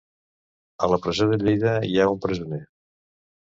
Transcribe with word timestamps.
A 0.87 0.89
la 0.93 0.97
presó 1.03 1.27
de 1.33 1.39
Lleida 1.43 1.75
hi 1.91 1.93
ha 2.05 2.09
un 2.15 2.19
presoner. 2.25 2.61